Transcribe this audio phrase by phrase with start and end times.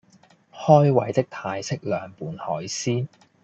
[0.51, 3.07] 開胃的泰式涼拌海鮮